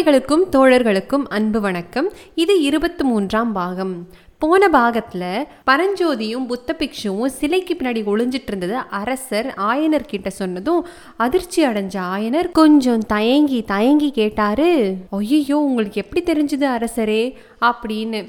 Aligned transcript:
தோழிகளுக்கும் 0.00 0.44
தோழர்களுக்கும் 0.52 1.22
அன்பு 1.28 1.60
வணக்கம். 1.60 2.12
இது 2.34 2.60
இருபத்தி 2.60 3.04
மூன்றாம் 3.04 3.52
பாகம். 3.52 4.06
போன 4.38 4.68
பாகத்தில் 4.68 5.46
பரஞ்சோதியும் 5.66 6.46
புத்த 6.46 6.76
பிக்ஷுவும் 6.78 7.26
சிலைக்கு 7.26 7.74
பின்னாடி 7.74 8.02
ஒளிஞ்சிட்டு 8.12 8.46
இருந்தது 8.46 8.76
அரசர் 8.76 9.54
ஆயனர் 9.56 10.06
கிட்ட 10.06 10.30
சொன்னதும் 10.30 10.86
அதிர்ச்சி 11.16 11.66
அடைஞ்ச 11.66 11.96
ஆயனர் 12.16 12.50
கொஞ்சம் 12.52 12.98
தயங்கி 12.98 13.62
தயங்கி 13.62 14.10
கேட்டாரு. 14.10 14.94
ஐயோ 15.10 15.58
உங்களுக்கு 15.58 16.02
எப்படி 16.04 16.32
தெரிஞ்சது 16.32 16.66
அரசரே? 16.76 17.34
அப்படின்னு. 17.60 18.20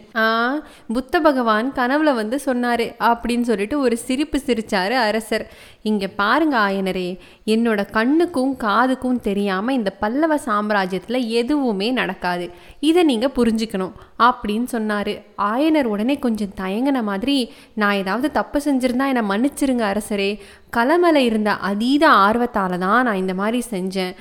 புத்த 0.93 1.19
பகவான் 1.19 1.71
கனவுல 1.73 2.13
வந்து 2.13 2.39
சொன்னாரு 2.45 2.87
அப்படின்னு 2.99 3.41
சொல்லிட்டு 3.41 3.79
ஒரு 3.79 3.97
சிரிப்பு 3.97 4.41
சிரிச்சாரு 4.45 4.95
அரசர். 5.07 5.45
இங்க 5.81 6.07
பாருங்க 6.07 6.57
ஆயனரே 6.57 7.17
என்னோட 7.45 7.81
கண்ணுக்கும் 7.91 8.53
காதுக்கும் 8.59 9.19
தெரியாம 9.19 9.73
இந்த 9.73 9.91
பல்லவ 9.99 10.35
சாம்ராஜ்யத்துல 10.45 11.27
எதுவுமே 11.27 11.91
நடக்காது. 11.91 12.49
இதை 12.79 13.03
நீங்க 13.03 13.31
புரிஞ்சுக்கணும் 13.35 13.95
அப்படின்னு 14.19 14.67
சொன்னாரு. 14.71 15.13
ஆயனர் 15.37 15.83
உடனே 15.83 16.15
கொஞ்சம் 16.19 16.53
தயங்கின 16.61 17.03
மாதிரி 17.03 17.37
நான் 17.73 17.95
ஏதாவது 17.95 18.31
தப்பு 18.31 18.59
செஞ்சிருந்தா 18.65 19.07
என்னை 19.13 19.23
மன்னிச்சிருங்க 19.29 19.85
அரசரே 19.93 20.29
கலமலை 20.77 21.21
இருந்த 21.29 21.51
அதீத 21.69 22.03
ஆர்வத்தால் 22.25 22.75
தான் 22.83 23.05
நான் 23.07 23.21
இந்த 23.21 23.33
மாதிரி 23.41 23.59
செஞ்சேன். 23.73 24.13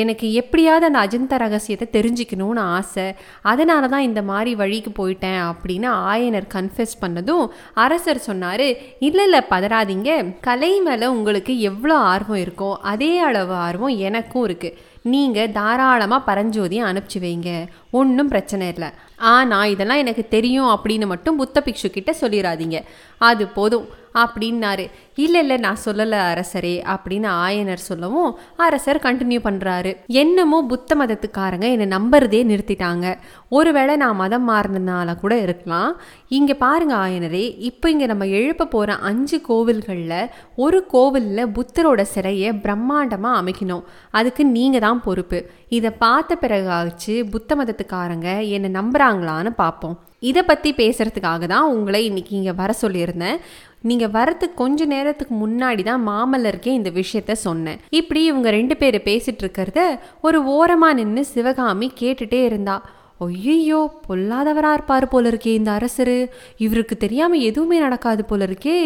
எனக்கு 0.00 0.26
எப்படியாவது 0.40 0.84
அந்த 0.88 1.00
அஜந்த 1.06 1.34
ரகசியத்தை 1.42 1.86
தெரிஞ்சுக்கணும்னு 1.96 2.62
ஆசை. 2.78 3.06
அதனால 3.52 3.88
தான் 3.94 4.06
இந்த 4.08 4.20
மாதிரி 4.30 4.52
வழிக்கு 4.62 4.90
போயிட்டேன் 4.98 5.40
அப்படின்னு 5.50 5.88
ஆயனர் 6.10 6.48
கன்ஃபெஸ் 6.56 6.94
பண்ணதும் 7.02 7.44
அரசர் 7.84 8.26
சொன்னார் 8.28 8.66
இல்லை 9.08 9.24
இல்லை 9.28 9.40
பதறாதீங்க. 9.54 10.10
கலை 10.48 10.72
மேலே 10.86 11.08
உங்களுக்கு 11.16 11.54
எவ்வளோ 11.70 11.96
ஆர்வம் 12.12 12.42
இருக்கோ 12.44 12.70
அதே 12.92 13.12
அளவு 13.30 13.56
ஆர்வம் 13.66 13.96
எனக்கும் 14.10 14.46
இருக்குது 14.48 14.96
நீங்கள் 15.12 15.52
தாராளமாக 15.58 16.26
பரஞ்சோதியை 16.28 16.82
அனுப்பிச்சி 16.88 17.18
வைங்க. 17.24 17.50
ஒன்றும் 17.98 18.32
பிரச்சனை 18.32 18.64
இல்லை. 18.74 18.88
ஆனால் 19.34 19.70
இதெல்லாம் 19.74 20.02
எனக்கு 20.02 20.24
தெரியும் 20.34 20.72
அப்படின்னு 20.72 21.06
மட்டும் 21.12 21.38
புத்த 21.40 21.62
பிக்ஷு 21.66 21.88
கிட்ட 21.94 22.10
சொல்லிடாதீங்க 22.20 22.78
அது 23.28 23.44
போதும். 23.56 23.86
அப்படின்னாரு. 24.22 24.86
இல்லை 25.24 25.40
இல்லை 25.44 25.56
நான் 25.64 25.80
சொல்லலை 25.84 26.18
அரசரே 26.30 26.74
அப்படின்னு 26.92 27.28
ஆயனர் 27.44 27.82
சொல்லவும் 27.86 28.30
அரசர் 28.66 29.00
கண்டினியூ 29.06 29.40
பண்ணுறாரு 29.46 29.90
என்னமோ 30.22 30.58
புத்த 30.72 30.96
மதத்துக்காரங்க 31.00 31.66
என்னை 31.74 31.86
நம்புறதே 31.96 32.40
நிறுத்திட்டாங்க. 32.50 33.06
ஒருவேளை 33.58 33.94
நான் 34.02 34.20
மதம் 34.22 34.46
மாறினதுனால 34.50 35.16
கூட 35.22 35.34
இருக்கலாம். 35.46 35.92
இங்கே 36.38 36.56
பாருங்க 36.64 36.94
ஆயனரே 37.04 37.44
இப்போ 37.70 37.86
இங்கே 37.94 38.08
நம்ம 38.12 38.26
எழுப்ப 38.40 38.68
போகிற 38.74 38.96
அஞ்சு 39.10 39.38
கோவில்களில் 39.48 40.30
ஒரு 40.64 40.80
கோவிலில் 40.94 41.52
புத்தரோட 41.58 42.02
சிலையை 42.14 42.52
பிரம்மாண்டமாக 42.66 43.40
அமைக்கணும். 43.42 43.86
அதுக்கு 44.18 44.44
நீங்கள் 44.56 44.84
தான் 44.88 45.04
பொறுப்பு. 45.06 45.40
இதை 45.78 45.90
பார்த்த 46.04 46.36
பிறகாச்சு 46.42 47.14
புத்த 47.32 47.56
மதத்துக்காரங்க 47.60 48.28
என்னை 48.56 48.70
நம்புகிறாங்களான்னு 48.80 49.52
பார்ப்போம். 49.62 49.96
இதை 50.28 50.42
பற்றி 50.42 50.70
பேசுகிறதுக்காக 50.78 51.46
தான் 51.52 51.72
உங்களை 51.74 51.98
இன்றைக்கி 52.08 52.32
இங்கே 52.38 52.54
வர 52.60 52.70
சொல்லியிருந்தேன். 52.80 53.36
நீங்கள் 53.82 54.10
வரத்துக்கு 54.10 54.60
கொஞ்ச 54.62 54.86
நேரத்துக்கு 54.86 55.34
முன்னாடி 55.46 55.82
தான் 55.82 56.06
மாமல்லருக்கே 56.08 56.72
இந்த 56.78 56.90
விஷயத்த 56.90 57.32
சொன்னேன். 57.32 57.80
இப்படி 57.90 58.24
இவங்க 58.24 58.50
ரெண்டு 58.50 58.76
பேர் 58.76 59.00
பேசிட்டு 59.10 59.44
இருக்கிறத 59.44 59.80
ஒரு 60.20 60.40
ஓரமாக 60.44 60.94
நின்று 60.94 61.24
சிவகாமி 61.24 61.92
கேட்டுட்டே 62.00 62.44
இருந்தா. 62.44 62.82
ஐயோ 63.26 63.78
பொல்லாதவராக 64.08 64.76
இருப்பார் 64.76 65.06
போல 65.08 65.30
இருக்கே 65.30 65.52
இந்த 65.60 65.70
அரசர். 65.70 66.28
இவருக்கு 66.56 66.96
தெரியாமல் 66.96 67.40
எதுவுமே 67.40 67.78
நடக்காது 67.78 68.24
போல 68.24 68.46
இருக்கே 68.46 68.76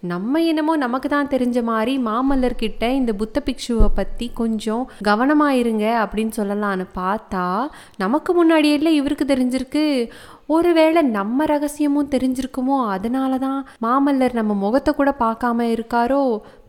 நம்ம 0.00 0.42
என்னமோ 0.42 0.76
நமக்கு 0.76 1.08
தான் 1.08 1.30
தெரிஞ்ச 1.34 1.62
மாதிரி 1.62 1.98
மாமல்லர்கிட்ட 1.98 2.90
இந்த 2.90 3.12
புத்த 3.12 3.42
பிக்ஷுவை 3.46 3.88
பற்றி 3.94 4.28
கொஞ்சம் 4.32 4.90
கவனமாக 5.08 5.56
இருங்க 5.56 5.86
அப்படின்னு 6.02 6.32
சொல்லலான்னு 6.36 6.86
பார்த்தா 6.94 7.68
நமக்கு 7.96 8.34
முன்னாடியே 8.34 8.74
இல்லை 8.74 8.94
இவருக்கு 8.94 9.24
தெரிஞ்சிருக்கு. 9.24 10.08
ஒருவேளை 10.50 11.02
நம்ம 11.02 11.44
ரகசியமும் 11.44 12.10
தெரிஞ்சிருக்குமோ? 12.10 12.76
அதனால 12.86 13.38
தான் 13.38 13.58
மாமல்லர் 13.82 14.32
நம்ம 14.32 14.54
முகத்தை 14.54 14.94
கூட 14.94 15.10
பார்க்காம 15.18 15.58
இருக்காரோ? 15.66 16.22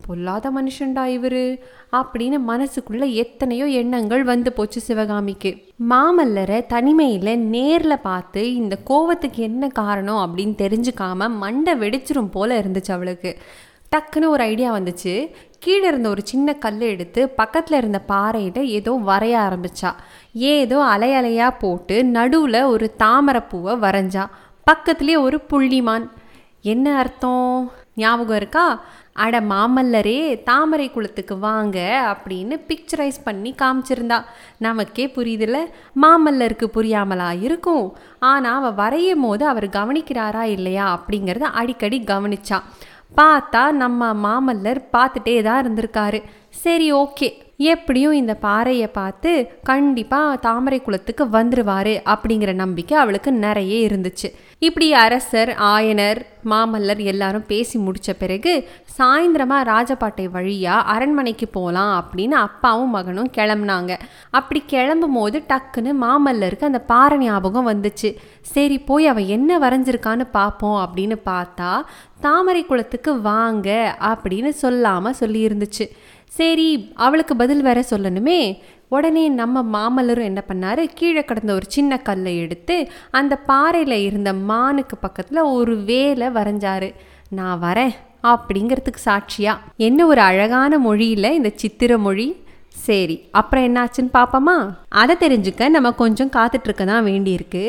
பொல்லாத 0.05 0.51
மனுஷன்டா 0.51 1.03
இவரு? 1.15 1.45
அப்படின்னு 1.91 2.37
மனசுக்குள்ள 2.47 3.13
எத்தனையோ 3.13 3.67
எண்ணங்கள் 3.67 4.23
வந்து 4.23 4.53
போச்சு 4.53 4.81
சிவகாமிக்கு. 4.81 5.51
மாமல்லரை 5.89 6.65
தனிமையில் 6.65 7.39
நேரில் 7.39 7.99
பார்த்து 7.99 8.55
இந்த 8.55 8.77
கோவத்துக்கு 8.89 9.41
என்ன 9.49 9.67
காரணம் 9.67 10.23
அப்படின்னு 10.25 10.63
தெரிஞ்சுக்காம 10.63 11.29
மண்டை 11.29 11.73
வெடிச்சிரும் 11.73 12.31
போல 12.31 12.59
இருந்துச்சு 12.59 12.91
அவளுக்கு. 12.91 13.37
டக்குன்னு 13.95 14.27
ஒரு 14.27 14.43
ஐடியா 14.43 14.77
வந்துச்சு. 14.77 15.15
கீழே 15.63 15.87
இருந்த 15.87 16.09
ஒரு 16.09 16.21
சின்ன 16.25 16.53
கல் 16.53 16.79
எடுத்து 16.79 17.29
பக்கத்தில் 17.29 17.77
இருந்த 17.77 17.99
பாறையில் 17.99 18.69
ஏதோ 18.77 18.91
வரைய 19.09 19.35
ஆரம்பிச்சா. 19.47 19.91
ஏதோ 20.33 20.77
அலையலையாக 20.93 21.59
போட்டு 21.59 22.03
நடுவில் 22.05 22.63
ஒரு 22.63 22.95
தாமரைப்பூவை 23.03 23.73
வரைஞ்சா. 23.85 24.23
பக்கத்துலேயே 24.71 25.19
ஒரு 25.21 25.41
புள்ளிமான். 25.51 26.07
என்ன 26.61 26.95
அர்த்தம்? 26.97 27.71
ஞாபகம் 27.95 28.35
இருக்கா? 28.35 28.65
அட 29.13 29.41
மாமல்லரே 29.41 30.43
தாமரை 30.43 30.91
குளத்துக்கு 30.91 31.39
வாங்க 31.39 31.77
அப்படின்னு 32.11 32.55
பிக்சரைஸ் 32.69 33.19
பண்ணி 33.23 33.55
காமிச்சிருந்தா. 33.61 34.19
நமக்கே 34.57 35.05
புரியுதுல்ல? 35.15 35.59
மாமல்லருக்கு 36.01 36.67
புரியாமலா 36.75 37.29
இருக்கும்? 37.41 37.85
ஆனால் 38.19 38.57
அவள் 38.57 38.73
வரையும் 38.73 39.21
போது 39.21 39.45
அவர் 39.45 39.67
கவனிக்கிறாரா 39.69 40.41
இல்லையா 40.41 40.87
அப்படிங்கிறத 40.95 41.41
அடிக்கடி 41.61 41.99
கவனிச்சா. 42.05 42.59
பார்த்தா 43.15 43.71
நம்ம 43.71 44.13
மாமல்லர் 44.25 44.79
பார்த்துட்டே 44.91 45.41
தான் 45.43 45.61
இருந்திருக்காரு. 45.65 46.19
சரி 46.49 46.93
ஓகே. 46.93 47.29
எப்படியும் 47.57 48.13
இந்த 48.13 48.33
பாறையை 48.41 48.87
பார்த்து 48.87 49.31
கண்டிப்பாக 49.63 50.37
தாமரை 50.37 50.81
குளத்துக்கு 50.81 51.25
வந்துடுவார் 51.25 51.93
அப்படிங்கிற 52.13 52.53
நம்பிக்கை 52.53 52.97
அவளுக்கு 52.97 53.31
நிறைய 53.31 53.87
இருந்துச்சு. 53.87 54.29
இப்படி 54.65 54.87
அரசர் 54.93 55.49
ஆயனர் 55.75 56.19
மாமல்லர் 56.49 56.99
எல்லாரும் 57.11 57.45
பேசி 57.51 57.77
முடித்த 57.85 58.13
பிறகு 58.13 58.51
சாயந்தரமாக 58.97 59.67
ராஜபாட்டை 59.69 60.25
வழியாக 60.35 60.89
அரண்மனைக்கு 60.93 61.47
போகலாம் 61.47 61.93
அப்படின்னு 62.01 62.35
அப்பாவும் 62.47 62.93
மகனும் 62.95 63.31
கிளம்புனாங்க. 63.37 63.93
அப்படி 64.29 64.61
கிளம்பும் 64.73 65.17
போது 65.19 65.39
டக்குன்னு 65.51 65.93
மாமல்லருக்கு 66.03 66.69
அந்த 66.69 66.81
பாறை 66.91 67.17
ஞாபகம் 67.17 67.69
வந்துச்சு. 67.71 68.11
சரி 68.53 68.77
போய் 68.89 69.07
அவள் 69.07 69.31
என்ன 69.37 69.59
வரைஞ்சிருக்கான்னு 69.59 70.27
பார்ப்போம் 70.31 70.79
அப்படின்னு 70.85 71.17
பார்த்தா 71.31 71.71
தாமரை 72.19 72.63
குளத்துக்கு 72.65 73.13
வாங்க 73.21 73.69
அப்படின்னு 74.11 74.51
சொல்லாமல் 74.63 75.19
சொல்லியிருந்துச்சு. 75.19 75.87
சரி 76.39 76.69
அவளுக்கு 76.95 77.35
பதில் 77.35 77.61
வேற 77.61 77.79
சொல்லணுமே. 77.89 78.41
உடனே 78.93 79.23
நம்ம 79.39 79.61
மாமல்லரும் 79.75 80.29
என்ன 80.29 80.41
பண்ணாரு? 80.47 80.83
கீழே 80.93 81.21
கிடந்த 81.23 81.51
ஒரு 81.53 81.67
சின்ன 81.67 81.97
கல்லை 82.07 82.33
எடுத்து 82.37 82.75
அந்த 83.11 83.33
பாறையில் 83.49 83.97
இருந்த 84.07 84.31
மானுக்கு 84.49 84.95
பக்கத்தில் 84.97 85.49
ஒரு 85.57 85.75
வேலை 85.89 86.27
வரைஞ்சாரு. 86.37 86.89
நான் 87.29 87.61
வரேன் 87.61 87.93
அப்படிங்கிறதுக்கு 88.31 89.01
சாட்சியா? 89.05 89.53
என்ன 89.87 89.99
ஒரு 90.05 90.21
அழகான 90.21 90.79
மொழியில் 90.79 91.35
இந்த 91.37 91.51
சித்திர 91.55 91.97
மொழி? 91.97 92.27
சரி 92.87 93.15
அப்புறம் 93.39 93.65
என்னாச்சுன்னு 93.67 94.11
பார்ப்போமா 94.13 94.57
அதை 95.01 95.15
தெரிஞ்சுக்க 95.19 95.69
நம்ம 95.69 95.91
கொஞ்சம் 96.01 96.33
காத்துட்ருக்க 96.35 96.85
தான் 96.85 97.05
வேண்டியிருக்கு. 97.05 97.63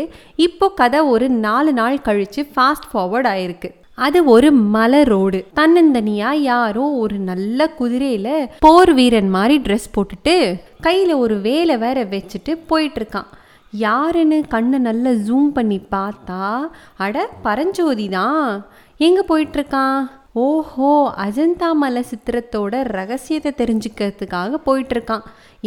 இப்போ 0.47 0.69
கதை 0.81 1.01
ஒரு 1.15 1.29
நாலு 1.47 1.73
நாள் 1.73 2.05
கழித்து 2.09 2.43
ஃபாஸ்ட் 2.57 2.91
ஃபார்வர்ட் 2.93 3.31
ஆயிருக்கு. 3.35 3.71
அது 4.05 4.19
ஒரு 4.35 4.49
மலை 4.75 5.01
ரோடு. 5.03 5.39
தன்னந்தனியா 5.57 6.31
யாரோ 6.51 6.85
ஒரு 7.03 7.17
நல்ல 7.31 7.69
குதிரையில 7.81 8.29
போர் 8.59 8.93
வீரன் 8.95 9.29
மாதிரி 9.31 9.57
ட்ரெஸ் 9.67 9.93
போட்டுட்டு 9.95 10.35
கையில் 10.87 11.15
ஒரு 11.25 11.37
வேலை 11.49 11.77
வேற 11.85 11.99
வச்சுட்டு 12.15 12.53
போயிட்டுருக்கான். 12.71 13.31
யாருன்னு 13.85 14.39
கண்ணை 14.55 14.79
நல்லா 14.87 15.13
ஜூம் 15.29 15.51
பண்ணி 15.59 15.79
பார்த்தா 15.95 16.41
அட 17.05 17.17
பரஞ்சோதி 17.47 18.07
தான். 18.17 18.49
எங்கே 19.07 19.23
போயிட்டுருக்கான்? 19.31 20.01
ஓஹோ 20.47 20.91
அஜந்தா 21.25 21.69
மலை 21.81 22.03
சித்திரத்தோட 22.11 22.75
ரகசியத்தை 22.99 23.51
தெரிஞ்சுக்கிறதுக்காக 23.61 24.61
போயிட்டுருக்கான். 24.67 25.25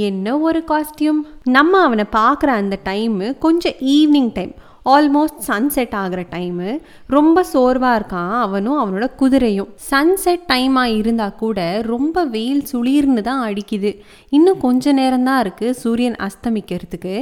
என்ன 0.07 0.37
ஒரு 0.47 0.61
காஸ்டியூம் 0.71 1.21
நம்ம 1.55 1.81
அவனை 1.87 2.05
பார்க்குற 2.19 2.51
அந்த 2.61 2.77
டைமு 2.89 3.27
கொஞ்சம் 3.45 3.77
ஈவினிங் 3.95 4.31
டைம் 4.37 4.53
ஆல்மோஸ்ட் 4.93 5.39
சன்செட் 5.47 5.95
ஆகிற 5.95 6.21
டைமு 6.31 6.79
ரொம்ப 7.07 7.43
சோர்வாக 7.43 7.99
இருக்கான் 7.99 8.33
அவனும் 8.39 8.79
அவனோட 8.81 9.05
குதிரையும். 9.21 9.69
சன்செட் 9.91 10.43
டைமாக 10.51 10.95
இருந்தால் 10.99 11.35
கூட 11.35 11.59
ரொம்ப 11.93 12.23
வெயில் 12.35 12.63
சுளீர்னு 12.71 13.21
தான் 13.21 13.41
அடிக்குது. 13.47 13.91
இன்னும் 14.29 14.61
கொஞ்ச 14.65 14.93
நேரம்தான் 14.93 15.41
இருக்குது 15.45 15.77
சூரியன் 15.83 16.17
அஸ்தமிக்கிறதுக்கு. 16.27 17.15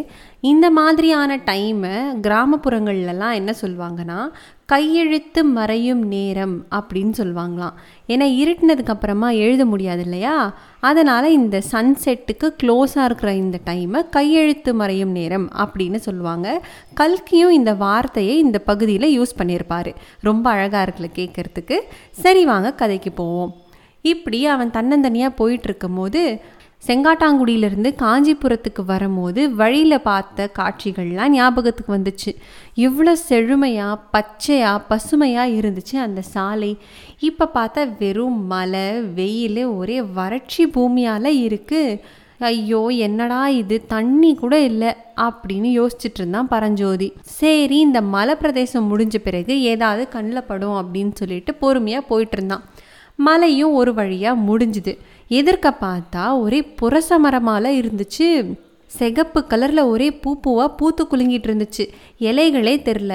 இந்த 0.50 0.68
மாதிரியான 0.78 1.36
டைமை 1.50 1.92
கிராமப்புறங்கள்லலாம் 2.26 3.36
என்ன 3.40 3.52
சொல்லுவாங்கன்னா 3.62 4.18
கையெழுத்து 4.72 5.42
மறையும் 5.58 6.02
நேரம் 6.14 6.56
அப்படின்னு 6.78 7.14
சொல்லுவாங்களாம். 7.20 7.76
ஏன்னா 8.08 8.26
இருட்டினதுக்கு 8.42 8.94
அப்புறமா 8.96 9.30
எழுத 9.44 9.66
முடியாது 9.66 10.02
இல்லையா 10.02 10.36
அதனால் 10.90 11.28
இந்த 11.32 11.62
சன்செட்டுக்கு 11.72 12.50
க்ளோஸாக 12.64 13.08
இருக்கிற 13.10 13.34
இந்த 13.34 13.60
டைமை 13.70 14.02
கையெழுத்து 14.10 14.74
மறையும் 14.74 15.14
நேரம் 15.20 15.48
அப்படின்னு 15.66 16.02
சொல்லுவாங்க. 16.08 16.48
கல்கியும் 17.02 17.56
இந்த 17.60 17.74
வார்த்தையை 17.86 18.38
இந்த 18.38 18.60
பகுதியில் 18.60 19.08
யூஸ் 19.20 19.38
பண்ணியிருப்பார் 19.38 19.92
ரொம்ப 20.22 20.50
அழகாக 20.50 20.84
இருக்குல்ல 20.86 21.12
கேட்குறதுக்கு 21.20 21.80
சரி 22.24 22.46
வாங்க 22.46 22.72
கதைக்கு 22.74 23.12
போவோம். 23.12 23.54
இப்படி 24.02 24.40
அவன் 24.54 24.76
தன்னந்தனியாக 24.78 25.38
போயிட்டு 25.42 25.68
இருக்கும்போது 25.70 26.22
செங்காட்டாங்குடியிலேருந்து 26.88 27.90
காஞ்சிபுரத்துக்கு 28.02 28.84
வரும்போது 28.86 29.42
வழியில் 29.60 30.06
பார்த்த 30.08 30.48
காட்சிகள்லாம் 30.60 31.34
ஞாபகத்துக்கு 31.36 31.92
வந்துச்சு. 31.98 32.32
இவ்வளோ 32.86 33.14
செழுமையாக 33.28 34.02
பச்சையாக 34.16 34.84
பசுமையாக 34.90 35.56
இருந்துச்சு 35.60 35.96
அந்த 36.08 36.24
சாலை. 36.34 36.72
இப்போ 37.30 37.48
பார்த்தா 37.58 37.84
வெறும் 38.02 38.42
மலை 38.54 38.88
வெயில் 39.20 39.64
ஒரே 39.80 40.02
வறட்சி 40.20 40.66
பூமியால் 40.76 41.32
இருக்குது 41.46 42.00
ஐயோ 42.50 42.82
என்னடா 43.08 43.42
இது? 43.60 43.76
தண்ணி 43.94 44.30
கூட 44.36 44.56
இல்லை 44.70 44.92
அப்படின்னு 45.28 45.70
யோசிச்சுட்டு 45.80 46.20
இருந்தான் 46.22 46.50
பரஞ்சோதி. 46.54 47.08
சரி 47.40 47.78
இந்த 47.80 48.00
மலை 48.16 48.34
பிரதேசம் 48.36 48.90
முடிஞ்ச 48.92 49.18
பிறகு 49.28 49.56
ஏதாவது 49.74 50.04
கண்ணில் 50.16 50.48
படும் 50.50 50.78
அப்படின்னு 50.82 51.14
சொல்லிட்டு 51.22 51.54
பொறுமையாக 51.64 52.10
போயிட்டு 52.12 52.38
இருந்தான். 52.38 52.66
மலையும் 53.16 53.74
ஒரு 53.80 53.92
வழியாக 53.94 54.44
முடிஞ்சுது. 54.50 54.94
எதிர்க்க 55.40 55.68
பார்த்தா 55.86 56.24
ஒரே 56.46 56.60
புரச 56.82 57.18
மரமால 57.26 57.66
இருந்துச்சு. 57.82 58.28
சிகப்பு 58.92 59.40
கலரில் 59.52 59.90
ஒரே 59.92 60.08
பூ 60.24 60.32
பூவாக 60.44 60.72
பூத்து 60.80 61.04
குலுங்கிட்டு 61.12 61.48
இருந்துச்சு. 61.50 61.86
இலைகளே 62.30 62.76
தெரில. 62.90 63.14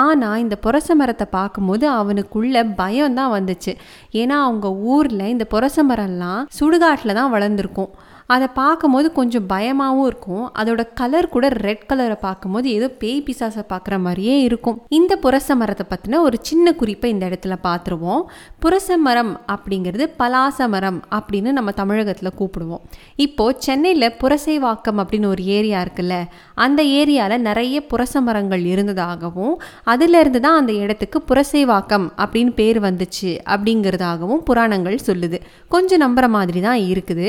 ஆனால் 0.00 0.42
இந்த 0.42 0.56
புரச 0.64 0.94
மரத்தை 1.00 1.26
பார்க்கும்போது 1.30 1.84
அவனுக்குள்ள 1.98 2.60
பயம் 2.76 3.16
தான் 3.18 3.32
வந்துச்சு. 3.36 3.72
ஏன்னா 4.20 4.36
அவங்க 4.46 4.68
ஊரில் 4.92 5.30
இந்த 5.34 5.46
புரச 5.54 5.84
மரம்லாம் 5.88 6.42
சுடுகாட்டில் 6.58 7.18
தான் 7.18 7.32
வளர்ந்துருக்கும். 7.34 7.90
அதை 8.34 8.46
பார்க்கும்போது 8.60 9.08
கொஞ்சம் 9.18 9.46
பயமாகவும் 9.52 10.08
இருக்கும். 10.10 10.44
அதோட 10.60 10.82
கலர் 11.00 11.30
கூட 11.34 11.46
ரெட் 11.66 11.86
கலரை 11.90 12.16
பார்க்கும்போது 12.24 12.66
ஏதோ 12.78 12.88
பேய் 13.00 13.24
பிசாசை 13.26 13.62
பார்க்குற 13.72 13.94
மாதிரியே 14.06 14.36
இருக்கும். 14.48 14.76
இந்த 14.98 15.12
புரச 15.24 15.56
மரத்தை 15.60 15.86
பற்றின 15.92 16.20
ஒரு 16.26 16.38
சின்ன 16.48 16.72
குறிப்பை 16.80 17.10
இந்த 17.14 17.24
இடத்துல 17.30 17.56
பார்த்துருவோம். 17.66 18.22
புரச 18.64 18.98
மரம் 19.06 19.32
அப்படிங்கிறது 19.54 20.06
பலாச 20.20 20.68
மரம் 20.74 21.00
அப்படின்னு 21.18 21.52
நம்ம 21.58 21.74
தமிழகத்தில் 21.80 22.36
கூப்பிடுவோம். 22.40 22.82
இப்போது 23.26 23.58
சென்னையில் 23.66 24.08
புரசைவாக்கம் 24.22 25.00
அப்படின்னு 25.04 25.30
ஒரு 25.34 25.44
ஏரியா 25.56 25.80
இருக்குல்ல 25.86 26.16
அந்த 26.66 26.80
ஏரியாவில் 27.00 27.46
நிறைய 27.48 27.76
புரச 27.90 28.22
மரங்கள் 28.28 28.64
இருந்ததாகவும் 28.74 29.54
அதிலிருந்து 29.92 30.40
தான் 30.46 30.58
அந்த 30.60 30.72
இடத்துக்கு 30.84 31.18
புரசைவாக்கம் 31.30 32.06
அப்படின்னு 32.22 32.52
பேர் 32.60 32.80
வந்துச்சு 32.86 33.30
அப்படிங்கிறதாகவும் 33.54 34.42
புராணங்கள் 34.48 34.98
சொல்லுது. 35.08 35.38
கொஞ்சம் 35.74 36.02
நம்புற 36.04 36.26
மாதிரி 36.36 36.60
தான் 36.68 36.80
இருக்குது. 36.92 37.28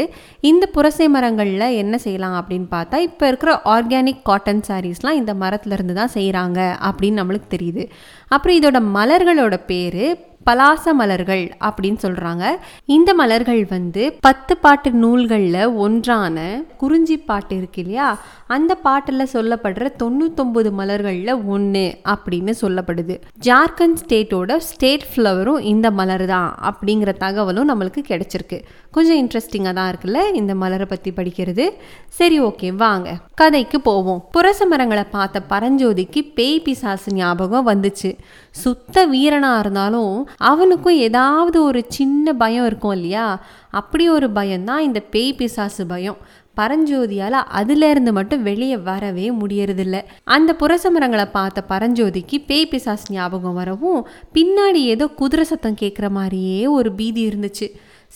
இந்த 0.51 0.65
புரச 0.75 0.90
மரங்களில் 0.97 1.59
என்ன 1.59 1.97
செய்யலாம் 1.97 2.45
அப்படின்னு 2.45 2.65
பார்த்தா 2.71 2.95
இப்போ 2.95 3.27
இருக்கிற 3.27 3.61
ஆர்கானிக் 3.65 4.21
காட்டன் 4.23 4.61
சாரீஸ்லாம் 4.67 5.11
இந்த 5.11 5.33
மரத்துலேருந்து 5.33 5.93
தான் 5.93 6.09
செய்கிறாங்க 6.13 6.59
அப்படின்னு 6.81 7.19
நம்மளுக்கு 7.21 7.49
தெரியுது. 7.49 7.89
அப்புறம் 8.27 8.59
இதோட 8.59 8.97
மலர்களோட 8.97 9.59
பேர் 9.67 10.29
பலாச 10.49 10.93
மலர்கள் 10.93 11.55
அப்படின்னு 11.65 11.97
சொல்கிறாங்க 12.03 12.45
இந்த 12.85 13.13
மலர்கள் 13.13 13.65
வந்து 13.69 14.13
பத்து 14.19 14.57
பாட்டு 14.57 14.91
நூல்களில் 14.91 15.65
ஒன்றான 15.75 16.63
குறிஞ்சி 16.77 17.17
பாட்டு 17.17 17.57
இருக்கு 17.57 17.81
இல்லையா? 17.81 18.19
அந்த 18.47 18.75
பாட்டில் 18.75 19.31
சொல்லப்படுற 19.33 19.89
தொண்ணூத்தொம்பது 20.03 20.71
மலர்களில் 20.71 21.45
ஒன்று 21.45 21.99
அப்படின்னு 22.13 22.53
சொல்லப்படுது. 22.61 23.21
ஜார்க்கண்ட் 23.41 23.99
ஸ்டேட்டோட 24.03 24.57
ஸ்டேட் 24.57 25.05
ஃப்ளவரும் 25.11 25.59
இந்த 25.59 25.91
மலர் 25.91 26.25
தான் 26.25 26.57
அப்படிங்கிற 26.69 27.13
தகவலும் 27.17 27.69
நம்மளுக்கு 27.69 28.03
கிடச்சிருக்கு. 28.07 28.61
கொஞ்சம் 28.91 29.27
இன்ட்ரெஸ்டிங்காக 29.27 29.73
தான் 29.73 29.95
இருக்குல்ல 29.95 30.33
இந்த 30.33 30.55
மலரை 30.55 30.85
பற்றி 30.85 31.11
படிக்கிறது. 31.11 31.69
சரி 32.07 32.41
ஓகே 32.41 32.75
வாங்க. 32.75 33.17
கதைக்கு 33.35 33.81
போவோம். 33.81 34.29
புரச 34.37 34.65
மரங்களை 34.69 35.03
பார்த்த 35.03 35.43
பரஞ்சோதிக்கு 35.49 36.33
பேய் 36.35 36.61
பிசாசு 36.61 37.13
ஞாபகம் 37.13 37.67
வந்துச்சு. 37.67 38.17
சுத்த 38.51 39.05
வீரனாக 39.05 39.59
இருந்தாலும் 39.59 40.29
அவனுக்கும் 40.37 40.95
ஏதாவது 40.95 41.63
ஒரு 41.63 41.85
சின்ன 41.87 42.33
பயம் 42.33 42.65
இருக்கும் 42.65 42.91
இல்லையா? 42.91 43.43
அப்படி 43.69 44.09
ஒரு 44.09 44.29
பயம்தான் 44.29 44.81
இந்த 44.81 44.99
பேய் 44.99 45.35
பிசாசு 45.35 45.85
பயம். 45.85 46.17
பரஞ்சோதியால் 46.57 47.43
அதுலேருந்து 47.55 48.11
மட்டும் 48.11 48.43
வெளியே 48.43 48.77
வரவே 48.77 49.31
முடியறதில்ல. 49.31 50.01
அந்த 50.23 50.55
புரச 50.59 50.89
மரங்களை 50.89 51.25
பார்த்த 51.25 51.63
பரஞ்சோதிக்கு 51.69 52.43
பேய் 52.47 52.67
பிசாஸ் 52.71 53.05
ஞாபகம் 53.09 53.53
வரவும் 53.53 54.07
பின்னாடி 54.33 54.73
ஏதோ 54.73 55.07
குதிரை 55.07 55.45
சத்தம் 55.45 55.77
கேட்குற 55.81 56.09
மாதிரியே 56.09 56.67
ஒரு 56.67 56.91
பீதி 56.91 57.27
இருந்துச்சு. 57.27 57.69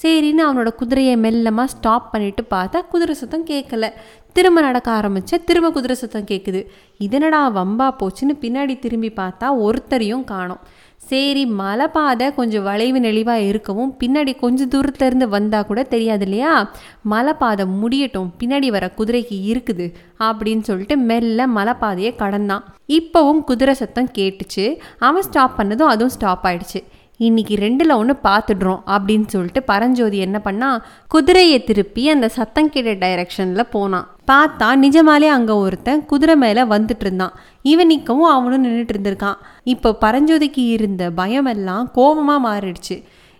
சரின்னு 0.03 0.41
அவனோட 0.47 0.75
குதிரையை 0.75 1.15
மெல்லமாக 1.15 1.65
ஸ்டாப் 1.65 2.11
பண்ணிட்டு 2.11 2.43
பார்த்தா 2.49 2.87
குதிரை 2.89 3.15
சத்தம் 3.15 3.45
கேட்கல 3.45 3.91
திரும்ப 4.33 4.61
நடக்க 4.61 4.91
ஆரம்பிச்சா 4.91 5.43
திரும்ப 5.45 5.71
குதிரை 5.71 5.95
சத்தம் 5.95 6.25
கேட்குது 6.25 6.65
இதனடா 6.99 7.41
வம்பா 7.57 7.93
போச்சுன்னு 7.99 8.33
பின்னாடி 8.41 8.79
திரும்பி 8.79 9.11
பார்த்தா 9.15 9.51
ஒருத்தரையும் 9.65 10.23
காணும். 10.23 10.59
சரி 10.97 11.45
மலை 11.45 11.87
பாதை 11.87 12.33
கொஞ்சம் 12.33 12.63
வளைவு 12.63 12.99
நெளிவாக 12.99 13.47
இருக்கவும் 13.47 13.95
பின்னாடி 13.99 14.39
கொஞ்சம் 14.39 14.69
தூரத்துலேருந்து 14.69 15.23
வந்தால் 15.23 15.65
கூட 15.65 15.83
தெரியாது 15.83 16.23
இல்லையா 16.23 16.71
மலை 17.03 17.33
பாதை 17.33 17.65
முடியட்டும் 17.65 18.33
பின்னாடி 18.39 18.67
வர 18.67 18.91
குதிரைக்கு 18.97 19.37
இருக்குது 19.53 19.93
அப்படின்னு 20.19 20.61
சொல்லிட்டு 20.61 20.97
மெல்ல 20.97 21.47
மலை 21.47 21.73
பாதையை 21.73 22.15
கடந்தான். 22.15 22.75
இப்போவும் 22.87 23.39
குதிரை 23.39 23.73
சத்தம் 23.73 24.09
கேட்டுச்சு. 24.17 24.77
அவன் 24.99 25.21
ஸ்டாப் 25.21 25.59
பண்ணதும் 25.59 25.91
அதுவும் 25.93 26.09
ஸ்டாப் 26.09 26.45
ஆயிடுச்சு. 26.45 26.83
இன்னைக்கு 27.19 27.55
ரெண்டில் 27.55 27.97
ஒன்று 27.97 28.13
பார்த்துடுறோம் 28.23 28.81
அப்படின்னு 28.93 29.27
சொல்லிட்டு 29.33 29.61
பரஞ்சோதி 29.63 30.17
என்ன 30.25 30.37
பண்ணா 30.39 30.69
குதிரையை 31.07 31.59
திருப்பி 31.63 32.03
அந்த 32.13 32.27
சத்தம் 32.37 32.71
கேட்ட 32.73 32.93
டைரக்ஷனில் 33.03 33.71
போனான் 33.75 34.07
பார்த்தா 34.31 34.67
நிஜமாலே 34.83 35.29
அங்கே 35.35 35.55
ஒருத்தன் 35.65 36.01
குதிரை 36.05 36.35
மேலே 36.35 36.63
வந்துட்டு 36.71 37.05
இருந்தான். 37.05 37.35
இவனிக்கவும் 37.71 38.31
அவனும் 38.35 38.63
நின்றுட்டு 38.65 38.93
இருந்திருக்கான். 38.95 39.37
இப்போ 39.73 39.89
பரஞ்சோதிக்கு 40.03 40.63
இருந்த 40.77 41.03
பயமெல்லாம் 41.19 41.85
கோபமாக 41.97 42.43
மாறிடுச்சு. 42.47 42.97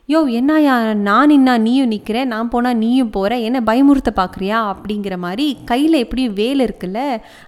யோ 0.10 0.20
என்னையா 0.40 0.78
நான் 1.08 1.30
நின்னா 1.32 1.54
நீயும் 1.68 1.92
நிற்கிறேன் 1.94 2.32
நான் 2.34 2.50
போனால் 2.50 2.80
நீயும் 2.84 3.12
போகிற 3.18 3.38
என்ன 3.48 3.60
பயமுறுத்த 3.70 4.12
பார்க்குறியா 4.22 4.58
அப்படிங்கிற 4.72 5.16
மாதிரி 5.26 5.48
கையில் 5.66 6.02
எப்படியும் 6.04 6.38
வேல் 6.42 6.64
இருக்குல்ல 6.68 7.00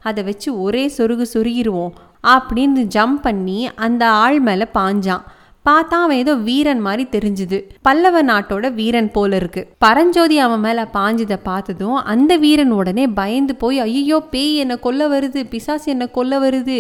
அதை 0.10 0.22
வச்சு 0.30 0.50
ஒரே 0.66 0.84
சொருகு 0.98 1.28
சொருகிடுவோம் 1.34 1.96
அப்படின்னு 2.36 2.84
ஜம்ப் 2.96 3.20
பண்ணி 3.22 3.60
அந்த 3.88 4.04
ஆள் 4.24 4.40
மேலே 4.40 4.68
பாஞ்சான். 4.80 5.26
பார்த்தா 5.68 5.98
அவன் 6.04 6.20
ஏதோ 6.24 6.34
வீரன் 6.48 6.82
மாதிரி 6.86 7.04
தெரிஞ்சுது. 7.16 7.58
பல்லவ 7.82 8.22
நாட்டோட 8.24 8.66
வீரன் 8.74 9.12
போல 9.12 9.36
இருக்கு. 9.36 9.62
பரஞ்சோதி 9.78 10.38
அவன் 10.40 10.60
மேல 10.60 10.88
பாஞ்சதை 10.94 11.38
பார்த்ததும் 11.44 11.98
அந்த 12.14 12.36
வீரன் 12.44 12.74
உடனே 12.80 13.08
பயந்து 13.20 13.56
போய் 13.56 13.80
ஐயோ 13.80 14.20
பேய் 14.34 14.54
என்னை 14.64 14.78
கொல்ல 14.86 15.08
வருது? 15.08 15.42
பிசாசு 15.50 15.88
என்னை 15.92 16.08
கொல்ல 16.12 16.40
வருது? 16.40 16.78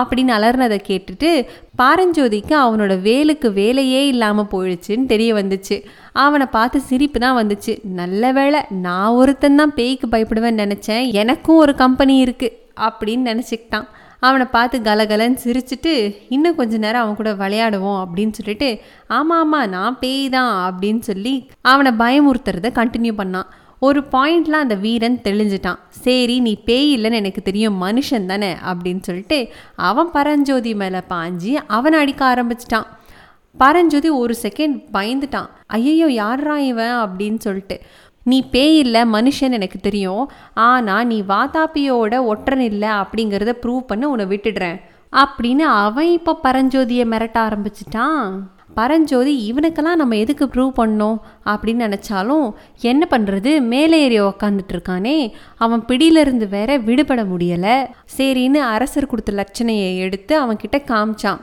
அப்படின்னு 0.00 0.34
அலர்னதை 0.38 0.78
கேட்டுட்டு 0.90 1.30
பாரஞ்சோதிக்கு 1.82 2.54
அவனோட 2.64 2.92
வேலுக்கு 3.08 3.48
வேலையே 3.52 4.06
இல்லாமல் 4.06 4.50
போயிடுச்சுன்னு 4.52 5.06
தெரிய 5.06 5.34
வந்துச்சு. 5.34 5.76
அவனை 6.12 6.46
பார்த்து 6.46 6.78
சிரிப்பு 6.80 7.18
தான் 7.20 7.38
வந்துச்சு. 7.40 7.72
நல்ல 8.00 8.32
வேலை 8.32 8.60
நான் 8.86 9.16
ஒருத்தன் 9.20 9.60
தான் 9.60 9.74
பேய்க்கு 9.74 10.06
பயப்படுவேன்னு 10.06 10.64
நினச்சேன். 10.64 11.12
எனக்கும் 11.22 11.56
ஒரு 11.56 11.74
கம்பெனி 11.74 12.16
இருக்குது 12.24 12.56
அப்படின்னு 12.86 13.28
நினச்சிக்கிட்டான். 13.30 13.88
அவனை 14.26 14.46
பார்த்து 14.54 14.76
கலகலன்னு 14.86 15.38
சிரிச்சிட்டு 15.44 15.92
இன்னும் 16.28 16.58
கொஞ்ச 16.60 16.76
நேரம் 16.84 17.02
அவன் 17.02 17.18
கூட 17.20 17.32
விளையாடுவோம் 17.42 18.00
அப்படின்னு 18.04 18.34
சொல்லிட்டு 18.38 18.68
ஆமாம் 19.18 19.42
ஆமாம் 19.42 19.68
நான் 19.68 19.98
பேய் 20.00 20.28
தான் 20.28 20.52
அப்படின்னு 20.70 21.02
சொல்லி 21.08 21.34
அவனை 21.72 21.92
பயமுறுத்துறத 22.02 22.70
கண்டினியூ 22.80 23.14
பண்ணான். 23.22 23.48
ஒரு 23.86 24.00
பாயிண்டில் 24.12 24.60
அந்த 24.62 24.74
வீரன் 24.84 25.18
தெளிஞ்சிட்டான். 25.24 25.80
சரி 26.04 26.36
நீ 26.46 26.52
பேய் 26.68 26.88
இல்லைன்னு 26.96 27.20
எனக்கு 27.22 27.42
தெரியும் 27.42 27.76
மனுஷன் 27.82 28.26
தானே 28.26 28.52
அப்படின்னு 28.70 29.02
சொல்லிட்டு 29.08 29.38
அவன் 29.90 30.10
பரஞ்சோதி 30.16 30.72
மேலே 30.74 31.00
பாஞ்சி 31.12 31.52
அவனை 31.76 31.98
அடிக்க 31.98 32.22
ஆரம்பிச்சிட்டான். 32.32 32.88
பரஞ்சோதி 33.58 34.08
ஒரு 34.22 34.34
செகண்ட் 34.42 34.76
பயந்துட்டான். 34.96 35.48
ஐயையோ 35.66 36.08
யாரா 36.22 36.56
இவன்? 36.70 36.96
அப்படின்னு 37.04 37.38
சொல்லிட்டு 37.38 37.76
நீ 38.28 38.38
பேய் 38.54 38.78
இல்லை 38.78 39.02
மனுஷன் 39.16 39.56
எனக்கு 39.58 39.78
தெரியும். 39.86 40.24
ஆனால் 40.68 41.06
நீ 41.06 41.18
வாதாபியோட 41.28 42.14
ஒற்றன் 42.30 42.64
இல்லை 42.70 42.90
அப்படிங்கிறத 43.02 43.52
ப்ரூவ் 43.62 43.88
பண்ண 43.90 44.08
உன்னை 44.08 44.26
விட்டுடுறேன். 44.26 44.78
அப்படின்னு 45.12 45.64
அவன் 45.84 46.10
இப்போ 46.10 46.32
பரஞ்சோதியை 46.44 47.04
மிரட்ட 47.12 47.38
ஆரம்பிச்சிட்டான். 47.46 48.22
பரஞ்சோதி 48.74 49.32
இவனுக்கெல்லாம் 49.52 50.00
நம்ம 50.02 50.16
எதுக்கு 50.16 50.44
ப்ரூவ் 50.46 50.72
பண்ணோம்? 50.76 51.16
அப்படின்னு 51.46 51.84
நினச்சாலும் 51.84 52.46
என்ன 52.80 53.08
பண்ணுறது 53.10 53.52
மேலே 53.72 54.02
ஏறி 54.02 54.20
உக்காந்துட்டு 54.20 54.74
இருக்கானே. 54.74 55.16
அவன் 55.56 55.84
பிடியிலிருந்து 55.84 56.48
வேற 56.48 56.76
விடுபட 56.88 57.22
முடியலை. 57.32 57.76
சரின்னு 58.18 58.62
அரசர் 58.74 59.10
கொடுத்த 59.12 59.32
லட்சணையை 59.32 59.90
எடுத்து 59.98 60.34
அவன்கிட்ட 60.42 60.76
காமிச்சான். 60.86 61.40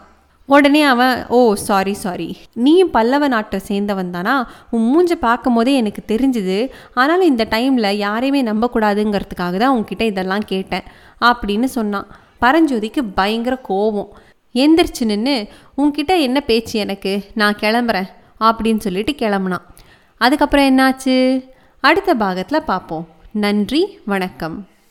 உடனே 0.47 0.81
அவன் 0.83 1.27
ஓ 1.27 1.53
சாரி 1.53 1.93
சாரி 1.93 2.37
நீயும் 2.53 2.91
பல்லவ 2.91 3.27
நாட்டை 3.27 3.59
சேர்ந்தவன் 3.67 4.09
தானா? 4.09 4.49
உன் 4.71 4.85
மூஞ்சை 4.91 5.15
பார்க்கும் 5.15 5.53
போதே 5.53 5.75
எனக்கு 5.75 6.03
தெரிஞ்சுது. 6.07 6.69
ஆனாலும் 6.93 7.27
இந்த 7.27 7.47
டைமில் 7.49 7.91
யாரையுமே 7.91 8.51
நம்பக்கூடாதுங்கிறதுக்காக 8.51 9.57
தான் 9.57 9.77
உன்கிட்ட 9.77 10.01
இதெல்லாம் 10.01 10.45
கேட்டேன் 10.45 10.83
அப்படின்னு 11.21 11.63
சொன்னான். 11.63 12.07
பரஞ்சோதிக்கு 12.41 13.01
பயங்கர 13.15 13.55
கோபம் 13.55 14.13
எந்திரிச்சு 14.53 15.05
நின்று 15.05 15.47
உன்கிட்ட 15.77 16.19
என்ன 16.19 16.41
பேச்சு 16.41 16.79
எனக்கு? 16.79 17.23
நான் 17.33 17.59
கிளம்புறேன் 17.59 18.09
அப்படின்னு 18.39 18.77
சொல்லிட்டு 18.77 19.11
கிளம்புனான். 19.11 19.65
அதுக்கப்புறம் 20.17 20.77
என்னாச்சு? 20.77 21.43
அடுத்த 21.79 22.15
பாகத்தில் 22.15 22.63
பார்ப்போம் 22.63 23.07
நன்றி 23.31 23.99
வணக்கம். 24.05 24.67